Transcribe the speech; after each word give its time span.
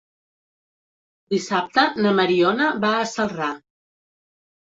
Dissabte 1.33 1.83
na 2.05 2.13
Mariona 2.21 2.69
va 2.85 2.93
a 3.01 3.05
Celrà. 3.13 3.51